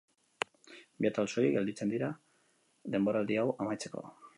[1.05, 2.11] Bi atal soilik gelditzen dira
[2.97, 4.09] denboraldi hau amaitzeko.